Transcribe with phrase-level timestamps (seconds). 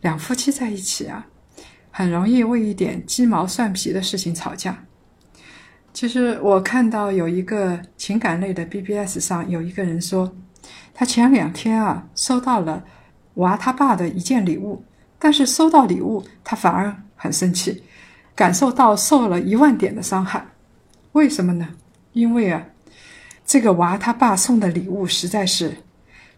[0.00, 1.26] 两夫妻在一起啊，
[1.90, 4.84] 很容易为一点鸡毛蒜皮的事情吵架。
[5.92, 10.30] 其实我看到有一个情感类的 BBS 上有一个人说，
[10.92, 12.84] 他前两天啊收到了
[13.34, 14.84] 娃他爸的一件礼物，
[15.18, 17.82] 但是收到礼物他反而很生气，
[18.34, 20.46] 感受到受了一万点的伤害。
[21.12, 21.66] 为什么呢？
[22.12, 22.62] 因为啊，
[23.46, 25.74] 这个娃他爸送的礼物实在是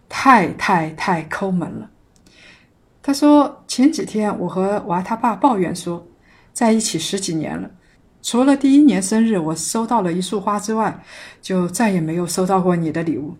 [0.09, 1.91] 太太太抠门了。
[3.09, 6.07] 他说：“前几天我和娃他爸抱怨说，
[6.53, 7.71] 在一起十几年了，
[8.21, 11.03] 除了第一年生日我收到了一束花之外，
[11.41, 13.35] 就再也没有收到过你的礼物。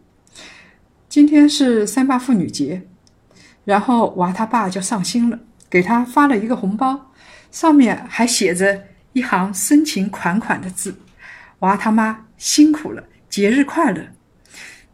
[1.07, 2.81] 今天是三八妇女节，
[3.67, 5.39] 然后娃他爸就上心了，
[5.69, 7.13] 给他发了一个红包，
[7.51, 10.97] 上面还写着一行深情款款的字
[11.61, 14.03] ：‘娃他妈辛苦了，节日快乐。’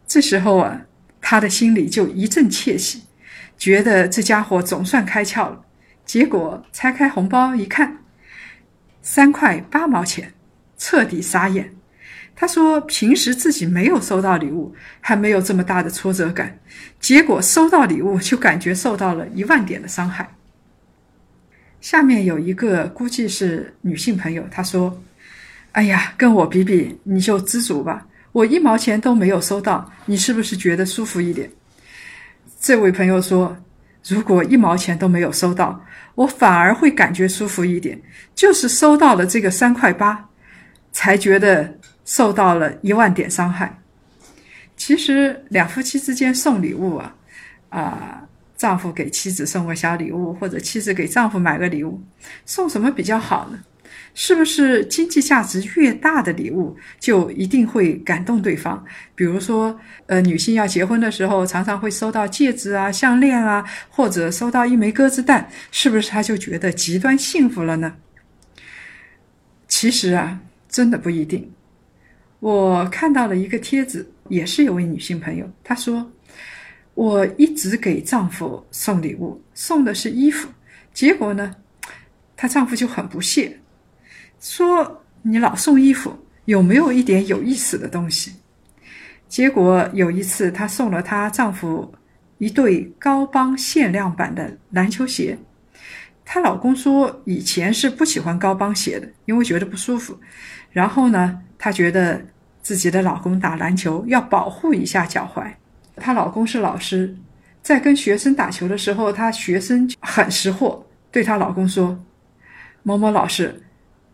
[0.05, 0.81] 这时候啊，
[1.21, 3.03] 他的心里就一阵窃喜。”
[3.57, 5.63] 觉得这家伙总算开窍了，
[6.05, 7.97] 结果拆开红包一看，
[9.01, 10.33] 三块八毛钱，
[10.77, 11.73] 彻底傻眼。
[12.35, 16.59] 他说平时自己没有收到礼物，还没有这么大的挫折感，
[16.99, 20.29] 结果收到礼物就感觉受到了一万点的伤害。
[21.79, 25.01] 下面有一个估计是女性朋友，她说
[25.71, 31.49] ：“哎呀，跟我比比，你就知足吧，我一毛钱都没有收到，你是不是觉得舒服一点？”
[32.65, 33.55] 这位朋友说
[34.07, 35.79] ：“如果一毛钱都没有收到，
[36.15, 38.01] 我反而会感觉舒服一点。
[38.33, 40.27] 就是收到了这个三块八，
[40.91, 43.79] 才觉得受到了一万点伤害。
[44.75, 47.15] 其实两夫妻之间送礼物啊，
[47.69, 48.23] 啊，
[48.57, 52.01] 丈夫给妻子送个小礼物，或者妻子给丈夫买个礼物，
[52.47, 53.59] 送什么比较好呢？”
[54.17, 58.81] 是不是经济价值越大的礼物就一定会感动对方？
[59.13, 59.77] 比如说，
[60.07, 67.97] 呃，女性要结婚的时候，常常会收到戒指啊、项链啊，或者收到一枚鸽子蛋，是不是她就觉得极端幸福了呢？
[69.67, 70.39] 其实啊，
[70.69, 71.51] 真的不一定。
[72.39, 76.09] 我看到了一个帖子，也是有位女性朋友，她说
[76.95, 80.47] ：“我一直给丈夫送礼物，送的是衣服，
[80.93, 81.53] 结果呢，
[82.37, 83.59] 她丈夫就很不屑。”
[84.47, 88.31] 说你老送衣服，有没有一点有意思的东西？
[89.27, 91.91] 结果有一次，她送了她丈夫
[92.37, 95.35] 一对高帮限量版的篮球鞋。
[96.23, 100.15] 她老公说以前是不喜欢高帮鞋的，因为觉得不舒服。
[100.71, 102.23] 然后呢，她觉得
[102.61, 105.51] 自己的老公打篮球要保护一下脚踝。
[105.95, 107.17] 她老公是老师，
[107.63, 111.99] 在跟学生打球的时候，她学生很识货，对她老公说
[112.83, 113.59] ：“某某老师。”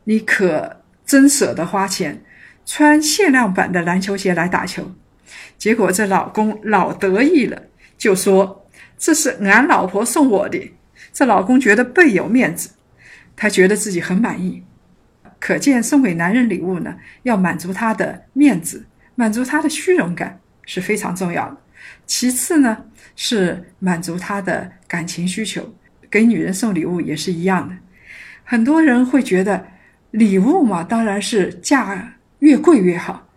[0.06, 2.24] 你可真舍得花钱
[2.66, 4.92] 穿限量版的篮球鞋来打球？
[5.58, 7.64] 结果这老公老得意了，
[7.98, 8.68] 就说
[8.98, 10.72] 这是俺老婆送我的。
[11.14, 12.72] 这老公觉得倍有面子，
[13.36, 14.64] 他觉得自己很满意。
[15.40, 18.86] 可见送给男人礼物呢，要满足他的面子，
[19.16, 21.58] 满足他的虚荣感是非常重要的。
[22.06, 22.86] 其次呢，
[23.16, 25.74] 是满足他的感情需求。
[26.10, 27.76] 给女人送礼物也是一样的。
[28.44, 29.68] 很多人会觉得。
[30.12, 33.28] 礼物嘛，当然是价越贵越好，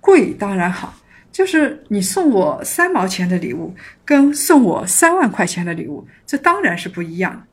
[0.00, 0.94] 贵当然好。
[1.32, 3.74] 就是你送我三毛钱的礼物，
[4.04, 7.46] 跟送我三万块钱的礼物，这当然是不一样。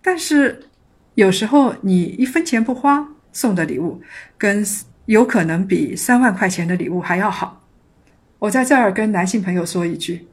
[0.00, 0.68] 但是
[1.14, 4.00] 有时候你一分钱不花送的礼物，
[4.38, 4.64] 跟
[5.06, 7.64] 有可能比三万块钱的礼物还要好。
[8.38, 10.28] 我在这儿跟男性朋友说一句：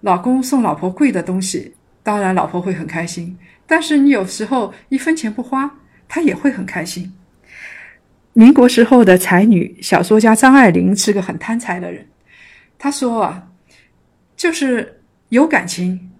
[0.00, 3.38] 老公送老婆贵的东西，当然老婆会很开心。
[3.64, 5.78] 但是你有时候一分钱不花。
[6.08, 7.12] 他也会很开心。
[8.32, 12.06] 民国时候的才女小说家张爱玲是个很贪财的人。
[12.78, 13.48] 她说啊，
[14.36, 15.00] 就是
[15.30, 16.10] 有感情，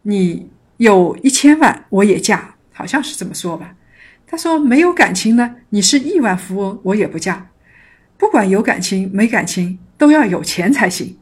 [0.00, 3.74] 你有一千万我也嫁，好像是这么说吧。
[4.26, 7.46] 她说没有感情呢，你是亿万富翁我也不嫁。
[8.16, 11.18] 不管有感情没感情，都要有钱才行。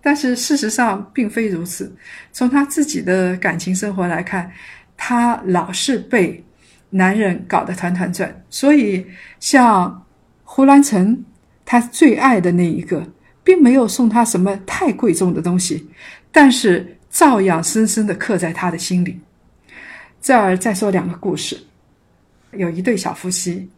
[0.00, 1.92] 但是事实上并非如此。
[2.30, 4.52] 从她自己的感情生活来看，
[4.96, 6.44] 她老是被。
[6.90, 9.06] 男人搞得团团转，所以
[9.40, 10.06] 像
[10.44, 11.24] 胡兰成，
[11.64, 13.06] 他最爱的那一个，
[13.42, 15.88] 并没有送他什么太贵重的东西，
[16.30, 19.20] 但是照样深深的刻在他的心里。
[20.20, 21.58] 这儿再说两个故事。
[22.52, 23.68] 有一对小夫妻，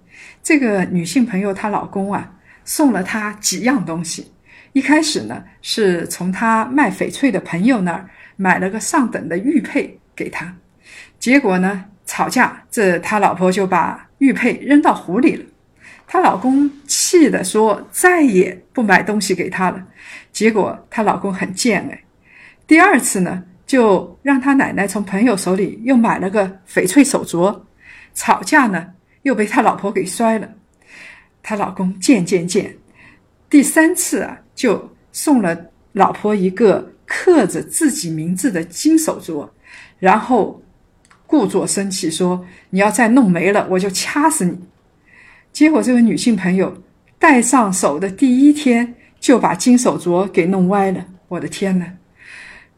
[0.42, 2.32] 这个女性朋友她老公啊
[2.64, 4.30] 送了她几样东西。
[4.72, 10.54] 一开始呢是从她卖翡翠的朋友那儿买了个上等的玉佩给她，
[11.18, 15.44] 结果呢吵架，这他老婆就把玉佩扔到湖里了。
[16.06, 19.84] 她老公气的说再也不买东西给她了。
[20.32, 22.02] 结果她老公很贱哎，
[22.66, 27.60] 第二次呢就让她奶奶从朋友手里又买了个翡翠手镯。
[28.14, 28.86] 吵架呢，
[29.22, 30.48] 又被他老婆给摔了。
[31.42, 32.74] 他老公贱贱贱，
[33.50, 35.56] 第三次啊，就送了
[35.92, 39.48] 老婆一个刻着自己名字的金手镯，
[40.00, 40.60] 然后
[41.28, 44.58] 故作生气说：“你要再弄没了，我就掐死你。”
[45.52, 46.82] 结果这个女性朋友
[47.18, 51.04] 戴上手的第一天就把金手镯给弄歪了。
[51.28, 51.84] 我的天呐！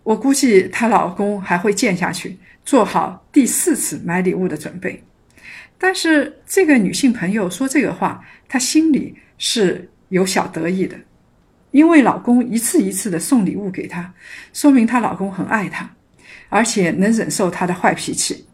[0.02, 5.04] 我估计她老公还会贱下去，做好第四次买礼物的准备。
[5.78, 10.96] 但是这个女性朋友说这个话，她心里是有小得意的，
[11.70, 14.12] 因为老公一次一次的送礼物给她，
[14.52, 15.88] 说明她老公很爱她，
[16.50, 18.44] 而且能忍受她的坏脾气。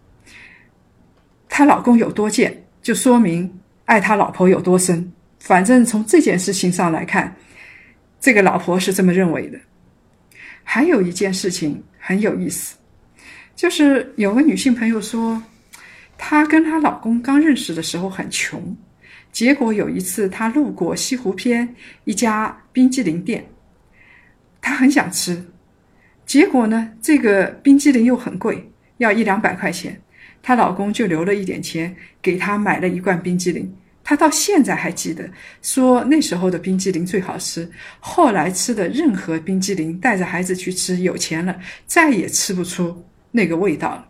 [1.48, 3.52] 她老公有多贱，就说明
[3.87, 5.12] 爱他老婆有多深。
[5.40, 7.34] 反正从这件事情上来看，
[8.20, 9.58] 这个老婆是这么认为的。
[10.62, 12.76] 还有一件事情很有意思，
[13.56, 15.42] 就是有个女性朋友说。
[16.19, 18.75] 她跟她老公刚认识的时候很穷，
[19.32, 23.46] 结果有一次她路过西湖边一家冰激凌店，
[24.62, 25.44] 她很想吃，
[26.26, 30.02] 结果呢，这个冰激凌又很贵，要一两百块钱，
[30.43, 33.73] 她老公就留了一点钱给她买了一罐冰激凌。
[34.02, 35.31] 她到现在还记得，
[35.62, 37.70] 说那时候的冰激凌最好吃，
[38.00, 41.56] 后来吃的任何冰激凌，带着孩子去吃，有钱了
[41.87, 44.08] 再也吃不出那个味道了。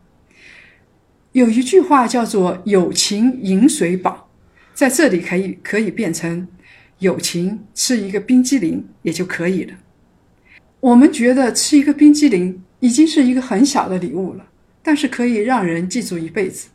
[1.33, 4.31] 有一句话叫做“友情饮水饱”，
[4.73, 6.49] 在这里可以可以变成
[7.01, 9.75] 友情吃一个冰激凌也就可以了。
[10.87, 14.47] 我们觉得吃一个冰激凌已经是一个很小的礼物了，
[14.85, 16.69] 但是可以让人记住一辈子。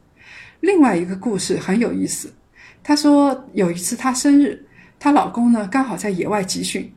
[0.59, 2.29] 另外一个故事很有意思，
[2.83, 4.65] 她说有一次她生日，
[4.99, 6.91] 她老公呢刚好在野外集训，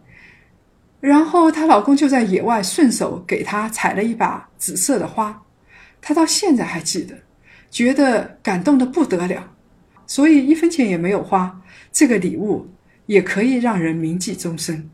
[0.99, 5.41] 然后她老公就在野外顺手给她采了一把紫色的花，
[6.01, 7.15] 她到现在还记得。
[7.71, 9.53] 觉得感动的不得了，
[10.05, 11.61] 所以一分钱也没有花，
[11.93, 12.69] 这个礼物
[13.07, 14.91] 也可以让人铭记终身。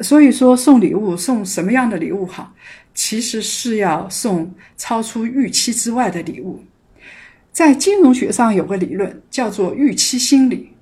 [0.00, 2.54] 所以说送礼物送什么样的礼物好，
[2.94, 6.62] 其实是要送超出预期之外的礼物。
[7.52, 10.72] 在金融学上有个理论叫做预期心理，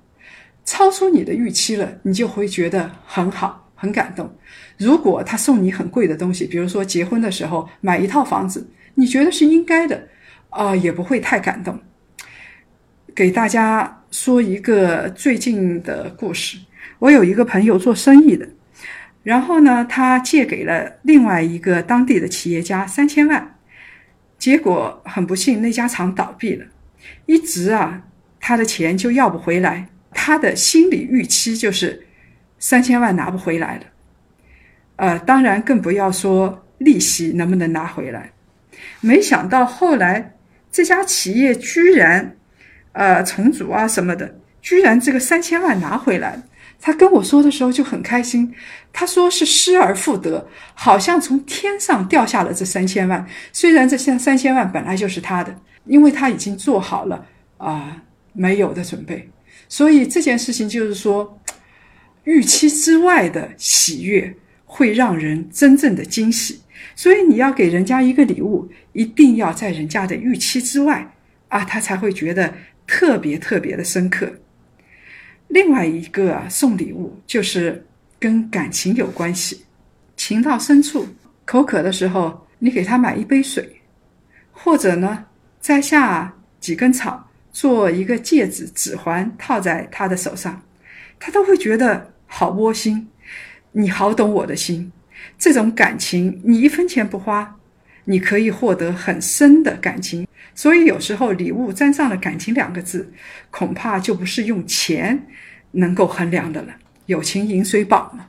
[0.65, 4.33] 超出你的预期了，你就会觉得很好很感动。
[4.79, 10.09] 如果他送你很贵的东西，比如说结婚的时候买一套房子，你觉得是应该的。
[10.49, 11.81] 啊，也不会太感动。
[13.15, 16.59] 给大家说一个最近的故事。
[16.99, 18.47] 我有一个朋友做生意的，
[19.23, 23.59] 然后呢，他借给了另外一个当地的企业家三千万，
[24.39, 26.67] 结果很不幸，那家厂倒闭了，
[27.27, 28.03] 一直啊，
[28.41, 29.89] 他的钱就要不回来。
[30.13, 32.07] 他的心理预期就是
[32.59, 33.85] 三千万拿不回来了。
[34.97, 38.33] 呃，当然更不要说利息能不能拿回来。
[39.01, 40.35] 没想到后来。
[40.75, 42.35] 这家企业居然，
[42.93, 46.43] 呃，重组啊什么的，居然这个三千万拿回来了。
[46.85, 48.53] 他跟我说的时候就很开心，
[48.93, 53.25] 他说是失而复得，好像从天上掉下了这三千万。
[53.53, 57.25] 虽然这三三千万本来就是他的，因为他已经做好了
[57.57, 59.31] 啊没有的准备，
[59.69, 61.39] 所以这件事情就是说，
[62.25, 64.35] 预期之外的喜悦
[64.65, 66.63] 会让人真正的惊喜。
[66.97, 71.15] 所以你要给人家一个礼物，一定要在人家的预期之外
[71.47, 72.53] 啊，他才会觉得
[72.89, 74.33] 特别特别的深刻。
[75.53, 77.85] 另外一个，送礼物就是
[78.19, 79.67] 跟感情有关系，
[80.17, 81.07] 情到深处，
[81.45, 83.83] 口渴的时候，你给他买一杯水，
[84.51, 85.27] 或者呢，
[85.61, 90.63] 摘下几根草做一个戒指、指环套在他的手上，
[91.21, 93.07] 他都会觉得好窝心，
[93.73, 94.91] 你好懂我的心。
[95.37, 97.59] 这种感情，你一分钱不花，
[98.05, 100.27] 你可以获得很深的感情。
[100.55, 103.13] 所以有时候礼物沾上了“感情”两个字，
[103.51, 105.27] 恐怕就不是用钱
[105.73, 106.75] 能够衡量的了。
[107.07, 108.29] 友情饮水饱嘛。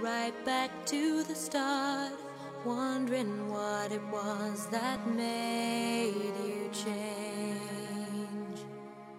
[0.00, 2.29] right back to the start
[2.64, 6.14] wondering what it was that made
[6.44, 8.60] you change.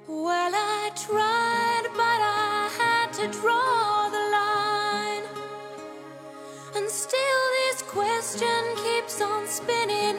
[0.07, 5.25] Well, I tried, but I had to draw the line.
[6.75, 10.10] And still, this question keeps on spinning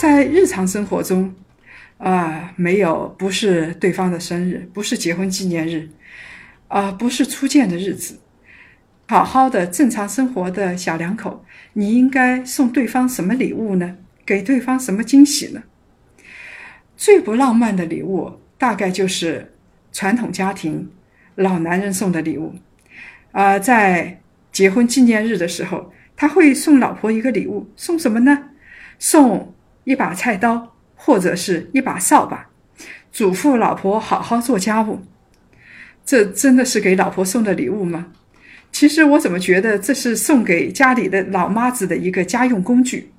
[0.00, 1.34] 在日常生活中，
[1.98, 5.90] 啊、没有不是对方的生日，不是结婚纪念日，
[6.68, 8.18] 啊、不是初见的日子，
[9.06, 13.98] 好好的正常生活的小两口，你应该送对方什么礼物呢？
[14.24, 15.64] 给对方什么惊喜呢？
[16.96, 19.52] 最不浪漫的礼物，大概就是
[19.92, 20.88] 传统家庭
[21.34, 22.54] 老男人送的礼物。
[23.32, 28.46] 啊、在结婚纪念日的时候，他会送老婆一个礼物，送什么呢？
[28.98, 32.48] 送一把菜刀或者是一把扫把，
[33.12, 35.00] 嘱咐老婆好好做家务。
[36.04, 38.08] 这真的是给老婆送的礼物吗？
[38.72, 43.10] 其实我怎么觉得这是送给家里的老妈子的一个家用工具。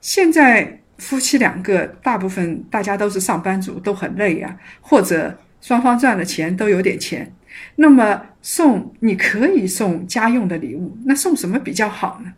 [0.00, 7.32] 现在夫妻两个大部分大家都是上班族，都很累呀、或者双方赚了钱都有点钱，
[7.74, 12.32] 那么送你可以送家用的礼物，那送什么比较好呢？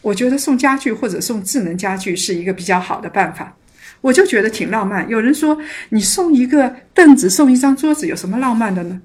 [0.00, 3.56] 我觉得送家具或者送智能家具是一个比较好的办法，
[4.00, 5.08] 我就觉得挺浪漫。
[5.08, 5.58] 有人说
[5.90, 9.00] 你送一个凳子、送一张桌子有什么浪漫的呢？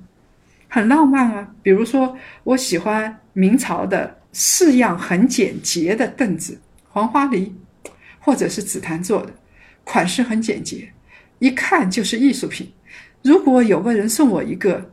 [0.68, 1.48] 很浪漫啊！
[1.62, 6.60] 比如说，我喜欢明朝的式样很简洁的凳子，
[6.90, 7.54] 黄花梨
[8.20, 9.32] 或者是紫檀做的，
[9.84, 10.92] 款式很简洁，
[11.38, 12.72] 一看就是艺术品。
[13.22, 14.90] 如果有个人送我一个，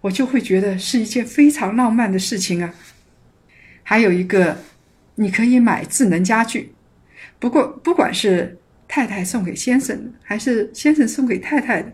[0.00, 2.72] 我就会觉得是一件非常浪漫的事情啊。
[3.82, 4.56] 还有一个，
[5.20, 6.72] 你可以买智能家具，
[7.40, 8.56] 不过不管是
[8.86, 11.92] 太太送给先生，还是先生送给太太的，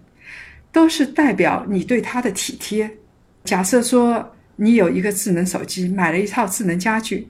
[0.70, 2.98] 都是代表你对他的体贴。
[3.42, 7.26] 假设说你有一个智能手机，买了一套智能家具，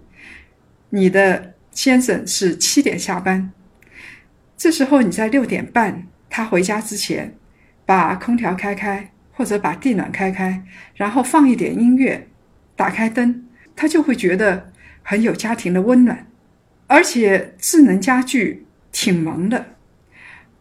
[0.90, 3.52] 你的先生是七点下班，
[4.56, 7.36] 这时候你在六点半他回家之前，
[7.86, 10.60] 把空调开开或者把地暖开开，
[10.96, 12.26] 然后放一点音乐，
[12.74, 13.44] 打开灯，
[13.76, 14.72] 他就会觉得
[15.04, 16.26] 很有家庭的温暖。
[16.88, 19.64] 而且智能家具挺萌的。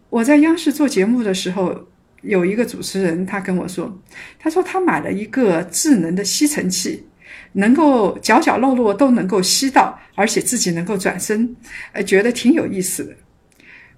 [0.10, 1.88] 我在央视做节目的时候，
[2.22, 4.02] 有一个主持人他跟我说，
[4.40, 7.04] 他说他买了一个智能的吸尘器，
[7.52, 11.56] 能够角角落落都能够吸到，而且自己能够转身，
[11.92, 13.14] 呃，觉得挺有意思的。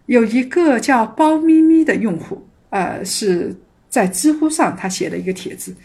[0.08, 3.56] 有一个叫包咪咪的用户，呃，是
[3.88, 5.76] 在知乎上他写了一个帖子，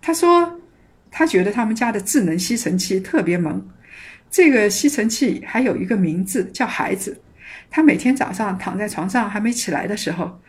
[0.00, 0.60] 他说
[1.10, 3.66] 他觉得他们家的智能吸尘器特别萌，
[4.30, 7.20] 这个吸尘器还有一个名字叫孩子。
[7.70, 10.40] 他每天早上躺在床上还没起来的时候，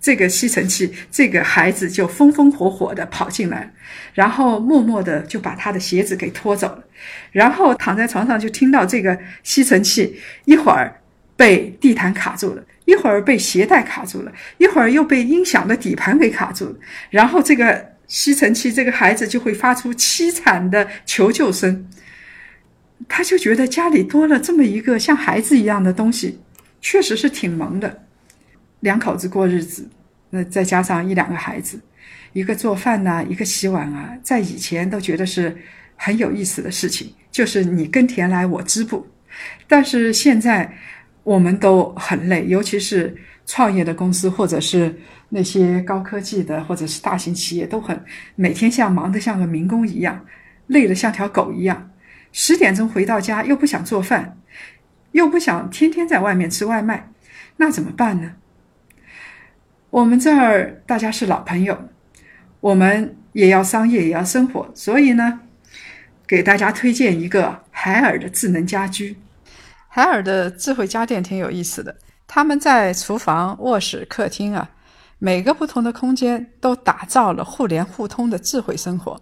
[0.00, 3.72] 这个吸尘器，这个孩子就风风火火的跑进来，
[4.14, 6.84] 然后默默的就把他的鞋子给拖走了，
[7.32, 11.00] 然后躺在床上就听到这个吸尘器一会儿
[11.36, 16.76] 被地毯卡住了，一会儿被鞋带卡住了，一会儿又被音响的底盘给卡住了，
[17.10, 21.88] 然后这个吸尘器这个孩子就会发出凄惨的求救声，
[23.06, 26.40] 他就觉得家里多了这么一个像孩子一样的东西。
[26.80, 28.04] 确实是挺萌的，
[28.80, 29.90] 两口子过日子，
[30.30, 31.80] 那再加上一两个孩子，
[32.32, 35.56] 一个做饭呐、一个洗碗啊，在以前都觉得是
[35.96, 39.04] 很有意思的事情，就是你耕田来我织布。
[39.66, 40.72] 但是现在
[41.24, 44.94] 我们都很累，尤其是创业的公司或者是
[45.30, 48.00] 那些高科技的或者是大型企业，都很
[48.36, 50.24] 每天像忙得像个民工一样，
[50.68, 51.90] 累得像条狗一样。
[52.32, 54.36] 十点钟回到家又不想做饭。
[55.12, 57.10] 又不想天天在外面吃外卖，
[57.56, 58.32] 那怎么办呢？
[59.88, 61.88] 我们这儿大家是老朋友，
[62.60, 65.40] 我们也要商业也要生活，所以呢，
[66.26, 69.16] 给大家推荐一个海尔的智能家居。
[69.88, 74.70] 海尔的智慧家电挺有意思的，他们在厨房、卧室、客厅啊，
[75.18, 79.18] 每个不同的空间都打造了互联互通的智慧生活。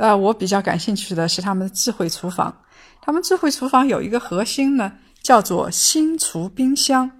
[0.00, 2.62] 呃，我比较感兴趣的是他们的智慧厨房。
[3.02, 4.90] 他们智慧厨房有一个核心呢，
[5.22, 7.10] 叫做星厨冰箱。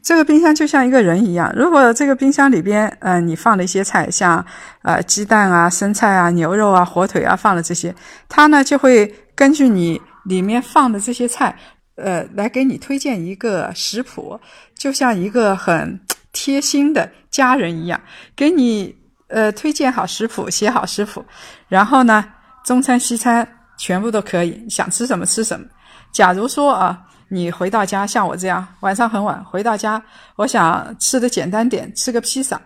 [0.00, 4.46] 这个冰箱就像一个人一样，如果这个冰箱里边，呃，你放了一些菜，像
[4.82, 7.92] 呃鸡蛋啊、生菜啊、牛肉啊、火腿啊，放了这些，
[8.28, 11.58] 它呢就会根据你里面放的这些菜，
[11.96, 14.38] 呃，来给你推荐一个食谱，
[14.76, 15.98] 就像一个很
[16.32, 18.00] 贴心的家人一样，
[18.36, 18.96] 给你
[19.28, 21.24] 呃推荐好食谱，写好食谱，
[21.68, 22.24] 然后呢，
[22.64, 25.66] 中餐西餐全部都可以，想吃什么吃什么。
[26.12, 27.04] 假如说啊。
[27.30, 30.02] 你回到家，像我这样晚上很晚回到家，
[30.36, 32.58] 我想吃的简单点，吃个披萨。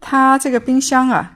[0.00, 1.30] 他这个冰箱啊，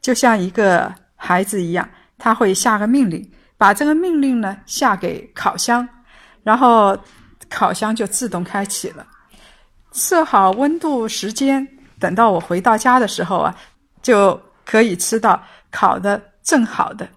[0.00, 5.86] 就像一个孩子一样，他会下个命令，把这个命令呢下给烤箱，
[6.42, 6.96] 然后
[7.50, 9.06] 烤箱就自动开启了，
[9.92, 11.68] 设好温度时间，
[12.00, 13.54] 等到我回到家的时候啊，
[14.06, 17.08] 就可以吃到烤的正好的，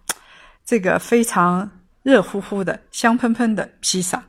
[0.65, 1.69] 这个非常
[2.01, 4.23] 热乎乎的、香喷喷的披萨。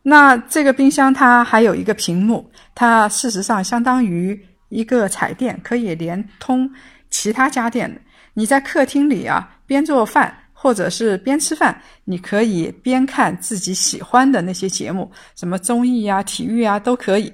[0.00, 6.66] 那这个冰箱它还有一个屏幕，它事实上相当于一个彩电，可以连通
[7.10, 8.00] 其他家电的。
[8.32, 17.30] 你在客厅里啊，边做饭或者是边吃饭，你可以边看自己喜欢的那些节目，什么综艺啊、体育啊都可以。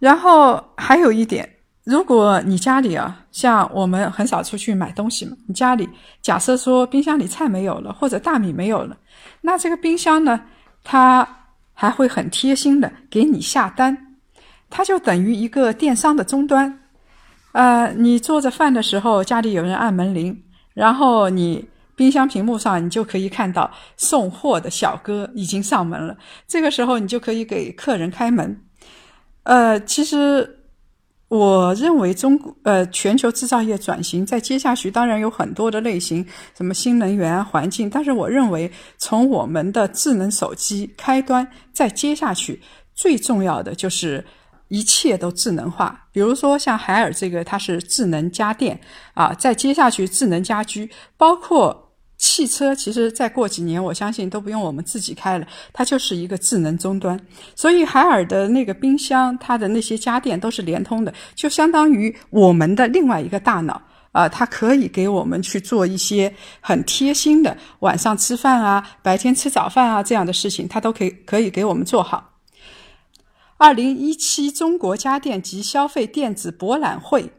[0.00, 1.48] 然后还有一点，
[1.86, 5.88] 如果你家里啊，像我们很少出去买东西嘛，你家里
[6.20, 8.96] 假设说冰箱里菜没有了，或者大米没有了，
[9.42, 10.40] 那这个冰箱呢？
[10.82, 11.26] 它
[11.72, 14.16] 还会很贴心的给你下单，
[14.68, 16.80] 它就等于一个电商的终端。
[17.52, 20.42] 呃，你做着饭的时候，家里有人按门铃，
[20.74, 26.16] 然后你冰箱屏幕上你就可以看到送货的小哥已经上门了。
[26.48, 28.60] 这个时候你就可以给客人开门。
[29.44, 30.55] 呃，其实。
[31.28, 36.24] 我认为中国呃全球制造业转型在接下去当然有很多的类型，
[36.56, 42.62] 什么新能源、环境，但是我认为从我们的智能手机开端再接下去，
[42.94, 44.24] 最重要的就是
[44.68, 46.06] 一切都智能化。
[46.12, 48.80] 比如说像海尔这个，它是智能家电
[49.14, 51.85] 啊，再接下去智能家居，包括。
[52.18, 57.18] 汽车其实再过几年，我相信都不用我们自己开了，它就是一个智能终端。
[57.54, 63.80] 所以海尔的那个冰箱，它的那些家电都是连通的，就相当于我们的另外一个大脑
[64.12, 72.32] 啊，它可以给我们去做一些很贴心的晚上吃饭啊、白天吃早饭啊这样的事情，它都可以可以给我们做好。
[73.58, 77.30] 二零一七中国家电及消费电子博览会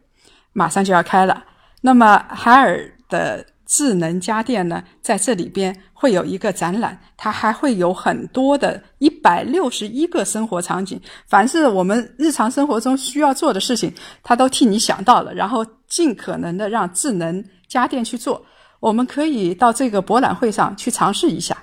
[0.53, 1.45] 马上就要开了，
[1.81, 3.43] 那么海尔的。
[3.67, 18.41] 智能家电呢，在这里边会有一个展览，它还会有很多的一百六十一个生活场景，凡是我们日常生活中需要做的事情，它都替你想到了，然后尽可能的让智能家电去做。
[18.79, 21.57] 我们可以到这个博览会上去尝试一下。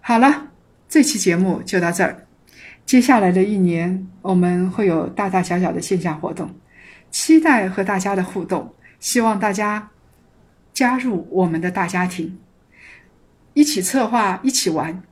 [0.00, 0.48] 好了，
[0.88, 2.26] 这期节目就到这儿。
[2.86, 6.48] 接下来的一年，我们会有大大小小的线下活动，
[7.10, 9.90] 期待和大家的互动，希望大家。
[10.76, 12.36] 加入我们的大家庭，
[13.54, 15.02] 一起策划，一起玩。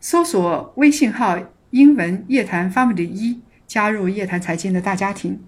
[0.00, 1.38] 搜索微信号
[1.72, 5.38] “英文夜谈 Family 一”，加入夜谈财经的大家庭。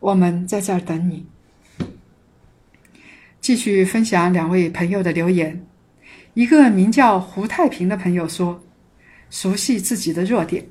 [0.00, 1.24] 我们在这儿等你。
[3.40, 5.64] 继续分享两位朋友的留言。
[6.34, 8.60] 一个名叫胡太平的朋友说
[9.30, 10.66] ：“熟悉自己的弱点，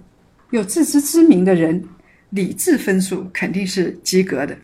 [0.50, 1.88] 有自知之明的人，
[2.32, 4.58] 理智分数肯定是及格的。”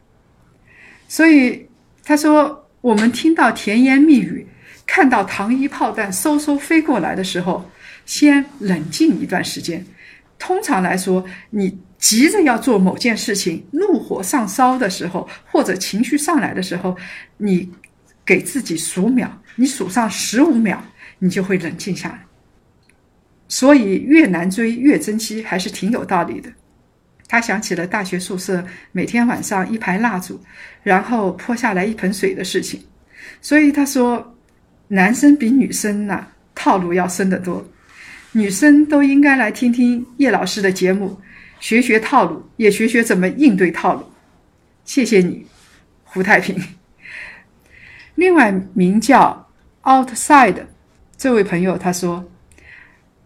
[1.07, 1.65] 所以
[2.03, 2.66] 他说。
[2.81, 4.47] 我们听到甜言蜜语，
[4.85, 7.69] 看到糖衣炮弹嗖嗖飞过来的时候，
[8.05, 9.85] 先冷静一段时间。
[10.39, 16.95] 通常来说，你急着要做某件事情，怒火上烧的时候，或者情绪上来的时候，
[17.37, 17.71] 你
[18.23, 20.77] 给自己数秒，你数上十五秒，
[21.19, 22.23] 你就会冷静下来。
[23.47, 26.51] 所以，越难追越珍惜，还是挺有道理的。
[27.27, 30.39] 他想起了大学宿舍每天晚上一排蜡烛，
[30.83, 32.79] 然后泼下来一盆水的事情，
[33.41, 34.35] 所以他说，
[34.87, 37.65] 男生比女生呐套路要深得多，
[38.31, 41.19] 女生都应该来听听叶老师的节目，
[41.59, 44.03] 学学套路，也学学怎么应对套路。
[44.85, 45.45] 谢谢你，
[46.05, 46.55] 胡太平。
[48.15, 49.47] 另外，名叫
[49.83, 50.65] Outside
[51.17, 52.23] 这位朋友他说，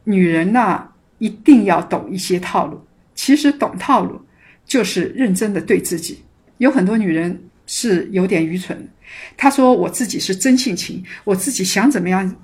[0.04, 2.84] 女人呐一定要懂一些套路。
[3.24, 4.20] 其实懂套路，
[4.66, 6.24] 就是认真的对自己。
[6.58, 8.90] 有很多女人是有点愚蠢。
[9.38, 12.36] 她说：“我自己是真性情，我自己想怎么样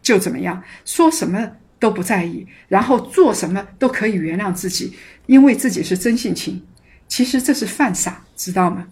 [0.00, 4.94] 就怎么样，说什么都不在意，然后做什么都可以原谅自己，
[5.26, 6.62] 因为自己是真性情。”
[7.06, 8.88] 其实这是犯傻，知道吗？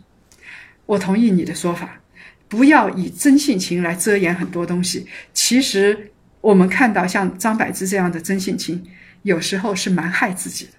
[0.84, 2.02] 我同意你的说法，
[2.48, 5.06] 不要以真性情来遮掩很多东西。
[5.32, 8.84] 其实我们看到像张柏芝这样的真性情，
[9.22, 10.72] 有时候是蛮害自己的。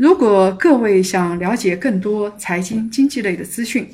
[0.00, 3.86] 如果各位想了解更多财经经济类的资讯，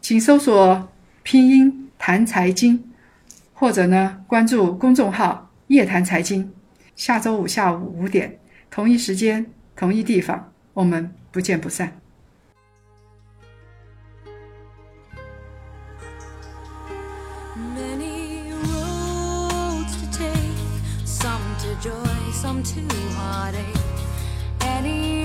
[0.00, 0.88] 请搜索
[1.22, 2.82] 拼音谈财经，
[3.52, 6.50] 或者呢关注公众号夜谈财经。
[6.96, 8.38] 下周五下午五点，
[8.70, 9.44] 同一时间，
[9.76, 11.92] 同一地方，我们不见不散。
[21.82, 22.80] Joy, some to
[23.14, 23.84] heartache.
[24.64, 25.23] any.